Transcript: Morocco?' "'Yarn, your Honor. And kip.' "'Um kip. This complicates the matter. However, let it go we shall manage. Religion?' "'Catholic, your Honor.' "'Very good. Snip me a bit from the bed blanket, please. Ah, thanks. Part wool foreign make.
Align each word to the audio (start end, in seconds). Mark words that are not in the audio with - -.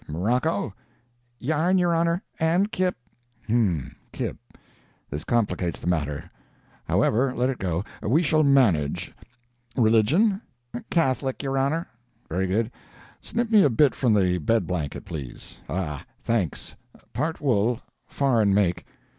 Morocco?' 0.07 0.73
"'Yarn, 1.37 1.77
your 1.77 1.93
Honor. 1.93 2.23
And 2.39 2.71
kip.' 2.71 2.97
"'Um 3.47 3.95
kip. 4.11 4.35
This 5.11 5.23
complicates 5.23 5.79
the 5.79 5.85
matter. 5.85 6.27
However, 6.85 7.35
let 7.35 7.49
it 7.51 7.59
go 7.59 7.83
we 8.01 8.23
shall 8.23 8.41
manage. 8.41 9.13
Religion?' 9.77 10.41
"'Catholic, 10.89 11.43
your 11.43 11.55
Honor.' 11.55 11.87
"'Very 12.29 12.47
good. 12.47 12.71
Snip 13.21 13.51
me 13.51 13.61
a 13.61 13.69
bit 13.69 13.93
from 13.93 14.15
the 14.15 14.39
bed 14.39 14.65
blanket, 14.65 15.05
please. 15.05 15.61
Ah, 15.69 16.03
thanks. 16.23 16.75
Part 17.13 17.39
wool 17.39 17.79
foreign 18.07 18.55
make. 18.55 18.87